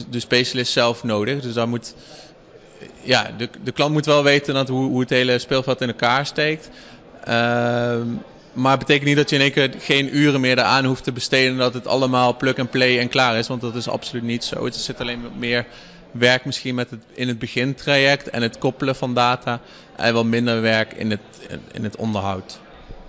de, 0.10 0.20
specialist 0.20 0.72
zelf 0.72 1.04
nodig. 1.04 1.42
Dus 1.42 1.54
daar 1.54 1.68
moet, 1.68 1.96
ja, 3.02 3.32
de, 3.38 3.50
de 3.64 3.72
klant 3.72 3.94
moet 3.94 4.06
wel 4.06 4.24
weten 4.24 4.54
dat 4.54 4.68
hoe, 4.68 4.90
hoe 4.90 5.00
het 5.00 5.10
hele 5.10 5.40
speelveld 5.40 5.82
in 5.82 5.88
elkaar 5.88 6.26
steekt. 6.26 6.70
Uh, 7.28 8.02
maar 8.54 8.72
het 8.72 8.80
betekent 8.80 9.08
niet 9.08 9.16
dat 9.16 9.30
je 9.30 9.36
in 9.36 9.42
één 9.42 9.52
keer 9.52 9.74
geen 9.80 10.18
uren 10.18 10.42
meer 10.42 10.58
eraan 10.58 10.86
hoeft 10.86 11.04
te 11.04 11.12
besteden. 11.12 11.58
Dat 11.58 11.74
het 11.74 11.88
allemaal 11.88 12.38
plug 12.38 12.60
and 12.60 12.70
play 12.70 13.00
en 13.00 13.10
klaar 13.10 13.38
is. 13.38 13.48
Want 13.48 13.62
dat 13.62 13.76
is 13.76 13.88
absoluut 13.88 14.24
niet 14.24 14.44
zo. 14.44 14.66
Het 14.66 14.76
zit 14.76 15.00
alleen 15.02 15.22
meer 15.38 15.66
werk 16.12 16.46
misschien 16.46 16.76
met 16.76 16.90
het, 16.90 17.00
in 17.14 17.28
het 17.28 17.40
begintraject 17.40 18.30
en 18.30 18.42
het 18.42 18.58
koppelen 18.58 18.96
van 18.96 19.14
data. 19.14 19.62
En 19.96 20.14
wel 20.14 20.26
minder 20.26 20.62
werk 20.62 20.94
in 20.94 21.12
het, 21.12 21.20
in 21.72 21.84
het 21.84 21.96
onderhoud. 21.96 22.60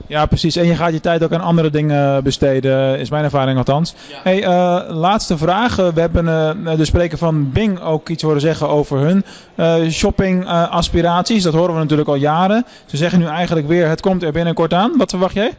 Ja, 0.08 0.26
precies. 0.26 0.56
En 0.56 0.66
je 0.66 0.74
gaat 0.74 0.92
je 0.92 1.00
tijd 1.00 1.22
ook 1.22 1.32
aan 1.32 1.40
andere 1.40 1.70
dingen 1.70 2.22
besteden, 2.22 2.98
is 2.98 3.10
mijn 3.10 3.24
ervaring 3.24 3.58
althans. 3.58 3.94
Ja. 4.08 4.16
Hey, 4.22 4.42
uh, 4.42 4.96
laatste 4.96 5.38
vraag. 5.38 5.76
We 5.76 6.00
hebben 6.00 6.24
uh, 6.24 6.76
de 6.76 6.84
spreker 6.84 7.18
van 7.18 7.52
Bing 7.52 7.80
ook 7.80 8.08
iets 8.08 8.22
horen 8.22 8.40
zeggen 8.40 8.68
over 8.68 8.98
hun 8.98 9.24
uh, 9.56 9.90
shopping 9.90 10.46
aspiraties. 10.48 11.42
Dat 11.42 11.54
horen 11.54 11.74
we 11.74 11.80
natuurlijk 11.80 12.08
al 12.08 12.14
jaren. 12.14 12.64
Ze 12.86 12.96
zeggen 12.96 13.18
nu 13.18 13.26
eigenlijk 13.26 13.66
weer, 13.66 13.88
het 13.88 14.00
komt 14.00 14.22
er 14.22 14.32
binnenkort 14.32 14.74
aan. 14.74 14.92
Wat 14.96 15.10
verwacht 15.10 15.34
jij? 15.34 15.52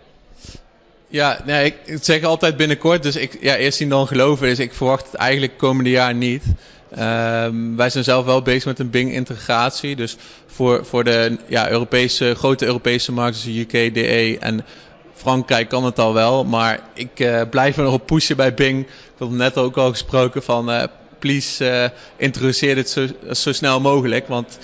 Ja, 1.12 1.42
nee, 1.46 1.76
ik, 1.86 1.98
zeg 2.02 2.24
altijd 2.24 2.58
binnenkort. 2.58 3.04
Dus 3.04 3.16
ik, 3.16 3.38
ja, 3.42 3.56
eerst 3.56 3.78
zien 3.78 3.90
dan 3.90 4.08
geloven. 4.08 4.48
Dus 4.48 4.60
ik 4.60 4.74
verwacht 4.74 5.06
het 5.06 5.16
eigenlijk 5.16 5.58
komende 5.58 5.90
jaar 5.90 6.16
niet. 6.16 6.44
Um, 6.92 7.76
wij 7.76 7.90
zijn 7.90 8.04
zelf 8.04 8.26
wel 8.26 8.42
bezig 8.42 8.66
met 8.66 8.80
een 8.80 8.90
Bing-integratie. 8.90 9.96
Dus 9.96 10.18
voor, 10.48 10.86
voor 10.86 11.04
de 11.04 11.38
ja, 11.48 11.70
Europese, 11.70 12.36
grote 12.36 12.66
Europese 12.66 13.12
markten, 13.12 13.54
dus 13.54 13.58
UK, 13.58 13.94
DE 13.94 14.38
en 14.40 14.66
Frankrijk 15.14 15.70
kan 15.70 15.86
het 15.86 16.00
al 16.00 16.14
wel. 16.14 16.46
Maar 16.46 16.80
ik 16.94 17.20
uh, 17.20 17.42
blijf 17.50 17.78
er 17.78 17.84
nog 17.84 17.94
op 17.94 18.06
pushen 18.06 18.36
bij 18.36 18.54
Bing. 18.54 18.86
Ik 18.86 18.90
had 19.18 19.32
net 19.32 19.58
ook 19.58 19.78
al 19.78 19.90
gesproken 19.90 20.44
van... 20.44 20.70
Uh, 20.70 20.84
please 21.20 21.66
uh, 21.66 21.90
introduceer 22.18 22.76
dit 22.76 22.90
zo, 22.90 23.08
zo 23.32 23.52
snel 23.52 23.80
mogelijk. 23.80 24.28
Want 24.28 24.58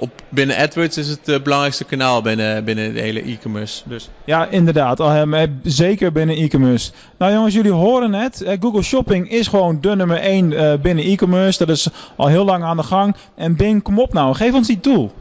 op, 0.00 0.10
binnen 0.28 0.56
AdWords 0.56 0.96
is 0.96 1.08
het 1.08 1.26
het 1.26 1.42
belangrijkste 1.42 1.84
kanaal 1.84 2.22
binnen, 2.22 2.64
binnen 2.64 2.94
de 2.94 3.00
hele 3.00 3.22
e-commerce. 3.22 3.82
Dus. 3.88 4.08
Ja, 4.24 4.46
inderdaad. 4.46 5.02
Zeker 5.62 6.12
binnen 6.12 6.36
e-commerce. 6.36 6.92
Nou 7.18 7.32
jongens, 7.32 7.54
jullie 7.54 7.72
horen 7.72 8.12
het. 8.12 8.44
Google 8.60 8.82
Shopping 8.82 9.30
is 9.30 9.48
gewoon 9.48 9.80
de 9.80 9.96
nummer 9.96 10.16
1 10.16 10.80
binnen 10.82 11.04
e-commerce. 11.04 11.58
Dat 11.58 11.76
is 11.76 11.88
al 12.16 12.26
heel 12.26 12.44
lang 12.44 12.64
aan 12.64 12.76
de 12.76 12.82
gang. 12.82 13.16
En 13.34 13.56
Bing, 13.56 13.82
kom 13.82 13.98
op 13.98 14.12
nou. 14.12 14.34
Geef 14.34 14.54
ons 14.54 14.66
die 14.66 14.80
tool. 14.80 15.12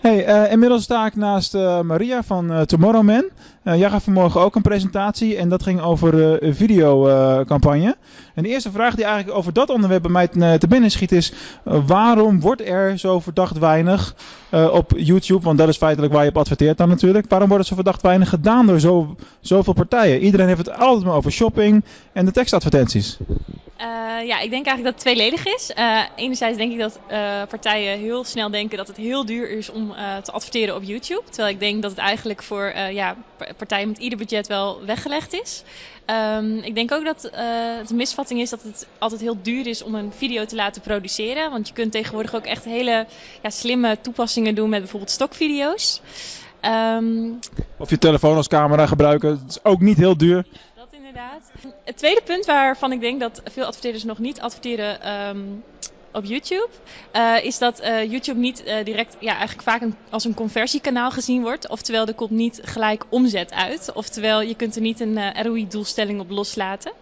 Hey, 0.00 0.21
uh, 0.32 0.52
inmiddels 0.52 0.82
sta 0.82 1.06
ik 1.06 1.16
naast 1.16 1.54
uh, 1.54 1.80
Maria 1.80 2.22
van 2.22 2.52
uh, 2.52 2.60
Tomorrowman. 2.60 3.24
jij 3.62 3.90
gaf 3.90 4.04
vanmorgen 4.04 4.40
ook 4.40 4.54
een 4.54 4.62
presentatie 4.62 5.36
en 5.36 5.48
dat 5.48 5.62
ging 5.62 5.80
over 5.80 6.42
een 6.44 6.54
videocampagne. 6.54 7.96
en 8.34 8.42
de 8.42 8.48
eerste 8.48 8.70
vraag 8.70 8.94
die 8.94 9.04
eigenlijk 9.04 9.36
over 9.36 9.52
dat 9.52 9.70
onderwerp 9.70 10.02
bij 10.02 10.10
mij 10.10 10.58
te 10.58 10.66
binnen 10.68 10.90
schiet 10.90 11.12
is... 11.12 11.32
waarom 11.64 12.40
wordt 12.40 12.66
er 12.66 12.98
zo 12.98 13.20
verdacht 13.20 13.58
weinig 13.58 14.14
op 14.50 14.92
YouTube, 14.96 15.44
want 15.44 15.58
dat 15.58 15.68
is 15.68 15.76
feitelijk 15.76 16.12
waar 16.12 16.24
je 16.24 16.30
op 16.30 16.38
adverteert 16.38 16.78
dan 16.78 16.88
natuurlijk... 16.88 17.26
waarom 17.28 17.48
wordt 17.48 17.62
er 17.62 17.68
zo 17.68 17.74
verdacht 17.74 18.02
weinig 18.02 18.28
gedaan 18.28 18.66
door 18.66 18.80
zo, 18.80 19.16
zoveel 19.40 19.72
partijen? 19.72 20.20
Iedereen 20.20 20.46
heeft 20.46 20.66
het 20.66 20.78
altijd 20.78 21.04
maar 21.04 21.16
over 21.16 21.32
shopping 21.32 21.84
en 22.12 22.24
de 22.24 22.32
tekstadvertenties. 22.32 23.18
Ja, 24.26 24.40
ik 24.40 24.50
denk 24.50 24.66
eigenlijk 24.66 24.84
dat 24.84 24.92
het 24.92 25.14
tweeledig 25.14 25.46
is. 25.46 25.72
Enerzijds 26.16 26.58
denk 26.58 26.72
ik 26.72 26.78
dat 26.78 26.98
partijen 27.48 27.98
heel 27.98 28.24
snel 28.24 28.50
denken 28.50 28.76
dat 28.76 28.88
het 28.88 28.96
heel 28.96 29.26
duur 29.26 29.50
is 29.50 29.70
om 29.70 29.92
te 30.24 30.32
adverteren 30.32 30.74
op 30.74 30.82
YouTube. 30.82 31.22
Terwijl 31.24 31.54
ik 31.54 31.60
denk 31.60 31.82
dat 31.82 31.90
het 31.90 32.00
eigenlijk 32.00 32.42
voor 32.42 32.72
ja, 32.92 33.16
partijen 33.56 33.88
met 33.88 33.98
ieder 33.98 34.18
budget 34.18 34.46
wel 34.46 34.84
weggelegd 34.84 35.32
is. 35.32 35.62
Um, 36.06 36.58
ik 36.58 36.74
denk 36.74 36.92
ook 36.92 37.04
dat 37.04 37.22
het 37.22 37.90
een 37.90 37.96
misvatting 37.96 38.40
is 38.40 38.50
dat 38.50 38.62
het 38.62 38.86
altijd 38.98 39.20
heel 39.20 39.42
duur 39.42 39.66
is 39.66 39.82
om 39.82 39.94
een 39.94 40.12
video 40.12 40.44
te 40.44 40.56
laten 40.56 40.82
produceren. 40.82 41.50
Want 41.50 41.68
je 41.68 41.74
kunt 41.74 41.92
tegenwoordig 41.92 42.34
ook 42.34 42.46
echt 42.46 42.64
hele 42.64 43.06
ja, 43.42 43.50
slimme 43.50 44.00
toepassingen 44.00 44.54
doen 44.54 44.68
met 44.68 44.80
bijvoorbeeld 44.80 45.10
stokvideo's. 45.10 46.00
Um, 46.96 47.38
of 47.78 47.90
je 47.90 47.98
telefoon 47.98 48.36
als 48.36 48.48
camera 48.48 48.86
gebruiken, 48.86 49.28
dat 49.28 49.48
is 49.48 49.64
ook 49.64 49.80
niet 49.80 49.96
heel 49.96 50.16
duur 50.16 50.44
inderdaad. 51.12 51.52
Het 51.84 51.96
tweede 51.96 52.22
punt 52.22 52.46
waarvan 52.46 52.92
ik 52.92 53.00
denk 53.00 53.20
dat 53.20 53.42
veel 53.44 53.64
adverteerders 53.64 54.04
nog 54.04 54.18
niet 54.18 54.40
adverteren 54.40 55.12
um, 55.28 55.64
op 56.12 56.24
YouTube, 56.24 56.68
uh, 57.12 57.44
is 57.44 57.58
dat 57.58 57.82
uh, 57.82 58.10
YouTube 58.10 58.38
niet 58.38 58.62
uh, 58.66 58.84
direct, 58.84 59.16
ja, 59.20 59.36
eigenlijk 59.36 59.62
vaak 59.62 59.82
als 60.10 60.24
een 60.24 60.34
conversiekanaal 60.34 61.10
gezien 61.10 61.42
wordt. 61.42 61.68
Oftewel, 61.68 62.06
er 62.06 62.14
komt 62.14 62.30
niet 62.30 62.60
gelijk 62.62 63.04
omzet 63.08 63.52
uit. 63.52 63.92
Oftewel, 63.94 64.42
je 64.42 64.54
kunt 64.54 64.76
er 64.76 64.82
niet 64.82 65.00
een 65.00 65.42
ROI-doelstelling 65.42 66.20
op 66.20 66.30
loslaten. 66.30 66.92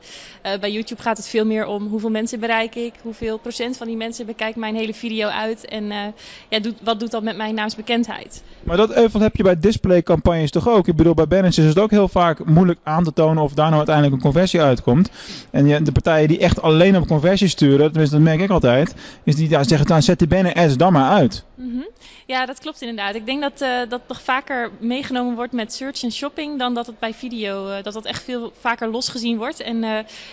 bij 0.42 0.70
YouTube 0.70 1.02
gaat 1.02 1.16
het 1.16 1.28
veel 1.28 1.46
meer 1.46 1.66
om 1.66 1.86
hoeveel 1.86 2.10
mensen 2.10 2.40
bereik 2.40 2.74
ik, 2.74 2.94
hoeveel 3.02 3.38
procent 3.38 3.76
van 3.76 3.86
die 3.86 3.96
mensen 3.96 4.26
bekijkt 4.26 4.56
mijn 4.56 4.74
hele 4.74 4.94
video 4.94 5.28
uit 5.28 5.64
en 5.64 6.14
ja, 6.48 6.58
doet, 6.58 6.76
wat 6.82 7.00
doet 7.00 7.10
dat 7.10 7.22
met 7.22 7.36
mijn 7.36 7.54
naamsbekendheid. 7.54 8.42
Maar 8.62 8.76
dat 8.76 8.94
euvel 8.94 9.20
heb 9.20 9.36
je 9.36 9.42
bij 9.42 9.58
displaycampagnes 9.58 10.50
toch 10.50 10.68
ook? 10.68 10.88
Ik 10.88 10.96
bedoel, 10.96 11.14
bij 11.14 11.26
banners 11.26 11.58
is 11.58 11.64
het 11.64 11.78
ook 11.78 11.90
heel 11.90 12.08
vaak 12.08 12.44
moeilijk 12.44 12.78
aan 12.82 13.04
te 13.04 13.12
tonen 13.12 13.42
of 13.42 13.52
daar 13.52 13.64
nou 13.64 13.76
uiteindelijk 13.76 14.16
een 14.16 14.22
conversie 14.22 14.60
uitkomt. 14.60 15.10
En 15.50 15.84
de 15.84 15.92
partijen 15.92 16.28
die 16.28 16.38
echt 16.38 16.62
alleen 16.62 16.96
op 16.96 17.06
conversie 17.06 17.48
sturen, 17.48 17.86
tenminste 17.86 18.16
dat 18.16 18.24
merk 18.24 18.40
ik 18.40 18.50
altijd, 18.50 18.94
is 19.24 19.36
die 19.36 19.48
ja, 19.48 19.62
zeggen, 19.62 19.86
dan 19.86 20.02
zet 20.02 20.18
die 20.18 20.28
banner 20.28 20.54
ads 20.54 20.76
dan 20.76 20.92
maar 20.92 21.10
uit. 21.10 21.44
-hmm. 21.56 21.88
Ja, 22.26 22.46
dat 22.46 22.58
klopt 22.58 22.80
inderdaad. 22.80 23.14
Ik 23.14 23.26
denk 23.26 23.42
dat 23.42 23.62
uh, 23.62 23.68
dat 23.88 24.00
nog 24.08 24.22
vaker 24.22 24.70
meegenomen 24.80 25.34
wordt 25.34 25.52
met 25.52 25.72
search 25.72 26.02
en 26.02 26.12
shopping 26.12 26.58
dan 26.58 26.74
dat 26.74 26.86
het 26.86 26.98
bij 26.98 27.14
video, 27.14 27.68
uh, 27.68 27.82
dat 27.82 27.92
dat 27.92 28.04
echt 28.04 28.22
veel 28.22 28.52
vaker 28.60 28.88
losgezien 28.88 29.36
wordt. 29.36 29.60
En 29.60 29.80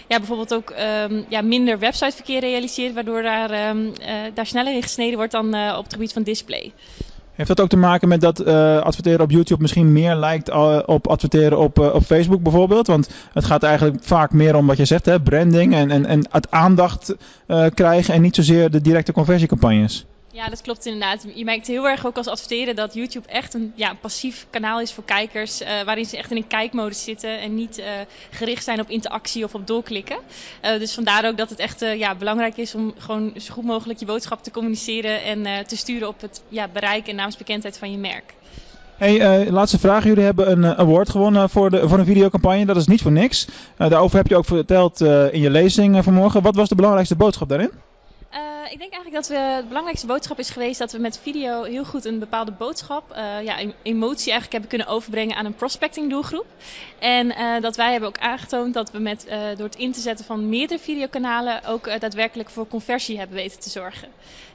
ja, 0.07 0.17
bijvoorbeeld 0.17 0.53
ook 0.53 0.73
um, 1.09 1.25
ja, 1.29 1.41
minder 1.41 1.79
websiteverkeer 1.79 2.39
realiseert, 2.39 2.93
waardoor 2.93 3.21
daar, 3.21 3.69
um, 3.69 3.93
daar 4.33 4.45
sneller 4.45 4.73
in 4.73 4.81
gesneden 4.81 5.17
wordt 5.17 5.31
dan 5.31 5.75
op 5.77 5.83
het 5.83 5.93
gebied 5.93 6.13
van 6.13 6.23
display. 6.23 6.73
Heeft 7.37 7.49
dat 7.49 7.61
ook 7.61 7.69
te 7.69 7.77
maken 7.77 8.07
met 8.07 8.21
dat 8.21 8.47
uh, 8.47 8.79
adverteren 8.79 9.21
op 9.21 9.31
YouTube 9.31 9.61
misschien 9.61 9.91
meer 9.91 10.15
lijkt 10.15 10.49
uh, 10.49 10.79
op 10.85 11.07
adverteren 11.07 11.57
op, 11.57 11.79
uh, 11.79 11.93
op 11.93 12.03
Facebook 12.03 12.41
bijvoorbeeld? 12.41 12.87
Want 12.87 13.09
het 13.33 13.45
gaat 13.45 13.63
eigenlijk 13.63 13.97
vaak 14.01 14.31
meer 14.31 14.55
om 14.55 14.67
wat 14.67 14.77
je 14.77 14.85
zegt, 14.85 15.05
hè, 15.05 15.21
branding 15.21 15.73
en, 15.73 15.91
en, 15.91 16.05
en 16.05 16.27
het 16.31 16.51
aandacht 16.51 17.15
krijgen 17.73 18.13
en 18.13 18.21
niet 18.21 18.35
zozeer 18.35 18.71
de 18.71 18.81
directe 18.81 19.11
conversiecampagnes. 19.11 20.05
Ja, 20.37 20.49
dat 20.49 20.61
klopt 20.61 20.85
inderdaad. 20.85 21.25
Je 21.35 21.43
merkt 21.43 21.67
heel 21.67 21.87
erg 21.87 22.05
ook 22.05 22.17
als 22.17 22.27
adverteren 22.27 22.75
dat 22.75 22.93
YouTube 22.93 23.27
echt 23.27 23.53
een 23.53 23.73
ja, 23.75 23.93
passief 23.93 24.47
kanaal 24.49 24.81
is 24.81 24.93
voor 24.93 25.03
kijkers. 25.03 25.61
Uh, 25.61 25.67
waarin 25.85 26.05
ze 26.05 26.17
echt 26.17 26.31
in 26.31 26.37
een 26.37 26.47
kijkmodus 26.47 27.03
zitten 27.03 27.39
en 27.39 27.55
niet 27.55 27.79
uh, 27.79 27.85
gericht 28.29 28.63
zijn 28.63 28.79
op 28.79 28.89
interactie 28.89 29.43
of 29.43 29.53
op 29.53 29.67
doorklikken. 29.67 30.17
Uh, 30.65 30.79
dus 30.79 30.93
vandaar 30.93 31.27
ook 31.27 31.37
dat 31.37 31.49
het 31.49 31.59
echt 31.59 31.79
ja, 31.79 32.15
belangrijk 32.15 32.57
is 32.57 32.75
om 32.75 32.93
gewoon 32.97 33.33
zo 33.37 33.53
goed 33.53 33.63
mogelijk 33.63 33.99
je 33.99 34.05
boodschap 34.05 34.43
te 34.43 34.51
communiceren 34.51 35.23
en 35.23 35.65
te 35.65 35.77
sturen 35.77 36.07
op 36.07 36.21
het 36.21 36.41
ja, 36.49 36.67
bereik 36.73 37.07
en 37.07 37.15
naamsbekendheid 37.15 37.77
van 37.77 37.91
je 37.91 37.97
merk. 37.97 38.33
Hey, 38.97 39.51
laatste 39.51 39.79
vraag. 39.79 40.03
Jullie 40.03 40.23
hebben 40.23 40.51
een 40.51 40.77
award 40.77 41.09
gewonnen 41.09 41.49
voor, 41.49 41.69
de, 41.69 41.89
voor 41.89 41.99
een 41.99 42.05
videocampagne. 42.05 42.65
Dat 42.65 42.75
is 42.75 42.87
niet 42.87 43.01
voor 43.01 43.11
niks. 43.11 43.47
Daarover 43.77 44.17
heb 44.17 44.27
je 44.27 44.35
ook 44.35 44.45
verteld 44.45 45.01
in 45.31 45.41
je 45.41 45.49
lezing 45.49 46.03
vanmorgen. 46.03 46.41
Wat 46.41 46.55
was 46.55 46.69
de 46.69 46.75
belangrijkste 46.75 47.15
boodschap 47.15 47.49
daarin? 47.49 47.71
Uh, 48.67 48.73
ik 48.73 48.79
denk 48.79 48.91
eigenlijk 48.91 49.13
dat 49.13 49.27
we, 49.27 49.57
de 49.61 49.67
belangrijkste 49.67 50.07
boodschap 50.07 50.39
is 50.39 50.49
geweest 50.49 50.79
dat 50.79 50.91
we 50.91 50.99
met 50.99 51.19
video 51.23 51.63
heel 51.63 51.85
goed 51.85 52.05
een 52.05 52.19
bepaalde 52.19 52.51
boodschap, 52.51 53.11
uh, 53.11 53.43
ja, 53.43 53.57
emotie 53.83 54.31
eigenlijk 54.31 54.51
hebben 54.51 54.69
kunnen 54.69 54.87
overbrengen 54.87 55.35
aan 55.35 55.45
een 55.45 55.55
prospecting 55.55 56.09
doelgroep. 56.09 56.45
En 56.99 57.27
uh, 57.27 57.61
dat 57.61 57.75
wij 57.75 57.91
hebben 57.91 58.09
ook 58.09 58.17
aangetoond 58.17 58.73
dat 58.73 58.91
we 58.91 58.99
met, 58.99 59.27
door 59.57 59.65
het 59.65 59.75
in 59.75 59.91
te 59.91 59.99
zetten 59.99 60.25
van 60.25 60.49
meerdere 60.49 60.79
videokanalen 60.79 61.65
ook 61.65 61.99
daadwerkelijk 61.99 62.49
voor 62.49 62.67
conversie 62.67 63.17
hebben 63.17 63.35
weten 63.35 63.59
te 63.59 63.69
zorgen. 63.69 64.07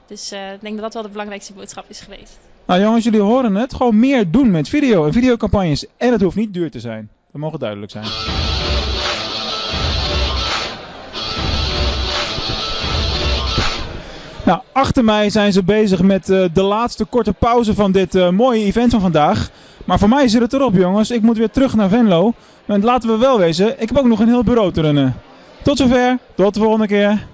Dus 0.06 0.32
ik 0.32 0.60
denk 0.60 0.74
dat 0.74 0.82
dat 0.82 0.94
wel 0.94 1.02
de 1.02 1.08
belangrijkste 1.08 1.52
boodschap 1.52 1.84
is 1.88 2.00
geweest. 2.00 2.38
Nou 2.66 2.80
jongens, 2.80 3.04
jullie 3.04 3.20
horen 3.20 3.54
het. 3.54 3.74
Gewoon 3.74 3.98
meer 3.98 4.30
doen 4.30 4.50
met 4.50 4.68
video 4.68 5.06
en 5.06 5.12
videocampagnes. 5.12 5.86
En 5.96 6.12
het 6.12 6.20
hoeft 6.20 6.36
niet 6.36 6.54
duur 6.54 6.70
te 6.70 6.80
zijn. 6.80 7.10
Dat 7.32 7.40
mogen 7.40 7.58
duidelijk 7.58 7.92
zijn. 7.92 8.06
Nou, 14.44 14.60
achter 14.72 15.04
mij 15.04 15.30
zijn 15.30 15.52
ze 15.52 15.62
bezig 15.62 16.02
met 16.02 16.28
uh, 16.28 16.44
de 16.52 16.62
laatste 16.62 17.04
korte 17.04 17.32
pauze 17.32 17.74
van 17.74 17.92
dit 17.92 18.14
uh, 18.14 18.28
mooie 18.28 18.64
event 18.64 18.90
van 18.90 19.00
vandaag. 19.00 19.50
Maar 19.84 19.98
voor 19.98 20.08
mij 20.08 20.28
zit 20.28 20.40
het 20.40 20.52
erop, 20.52 20.74
jongens. 20.74 21.10
Ik 21.10 21.22
moet 21.22 21.36
weer 21.36 21.50
terug 21.50 21.74
naar 21.74 21.88
Venlo. 21.88 22.32
En 22.66 22.84
laten 22.84 23.08
we 23.08 23.16
wel 23.16 23.38
wezen, 23.38 23.80
ik 23.80 23.88
heb 23.88 23.98
ook 23.98 24.06
nog 24.06 24.20
een 24.20 24.28
heel 24.28 24.44
bureau 24.44 24.72
te 24.72 24.80
runnen. 24.80 25.14
Tot 25.62 25.78
zover, 25.78 26.18
tot 26.34 26.54
de 26.54 26.60
volgende 26.60 26.86
keer. 26.86 27.26